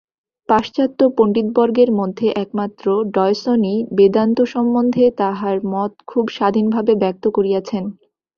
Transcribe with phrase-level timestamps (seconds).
[0.49, 7.83] পাশ্চাত্য পণ্ডিতবর্গের মধ্যে একমাত্র ডয়সনই বেদান্ত সম্বন্ধে তাঁহার মত খুব স্বাধীনভাবে ব্যক্ত করিয়াছেন।